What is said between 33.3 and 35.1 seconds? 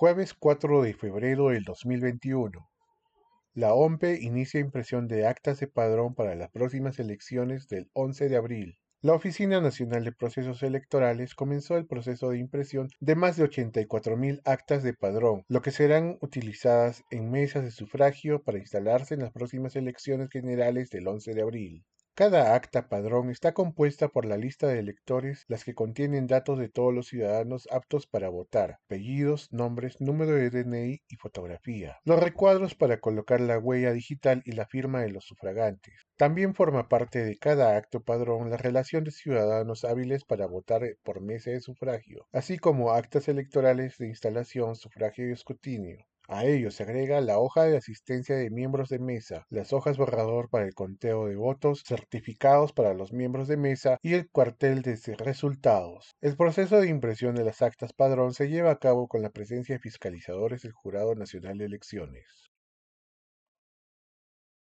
la huella digital y la firma